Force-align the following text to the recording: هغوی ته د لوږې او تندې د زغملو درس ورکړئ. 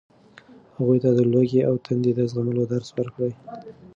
هغوی 0.75 0.99
ته 1.03 1.09
د 1.17 1.19
لوږې 1.31 1.61
او 1.69 1.75
تندې 1.85 2.11
د 2.15 2.19
زغملو 2.31 2.63
درس 2.73 2.89
ورکړئ. 2.97 3.31